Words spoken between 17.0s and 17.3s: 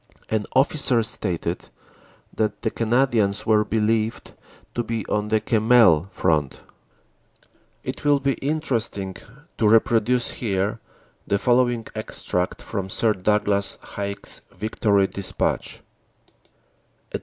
"At 4.